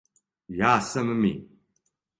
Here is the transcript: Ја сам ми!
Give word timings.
Ја 0.61 0.71
сам 0.89 1.15
ми! 1.21 1.33